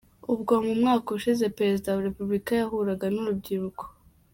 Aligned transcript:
Ubwo 0.33 0.53
mu 0.65 0.73
mwaka 0.79 1.07
ushize 1.17 1.45
Perezida 1.57 1.89
wa 1.95 2.05
Repubulika 2.09 2.51
yahuraga 2.59 3.05
n’urbyiruko. 3.15 3.83